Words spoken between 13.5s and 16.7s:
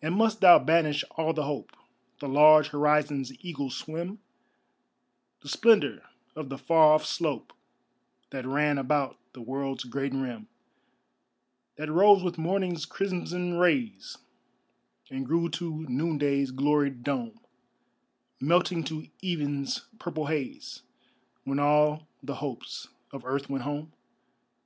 rays And grew to noonday's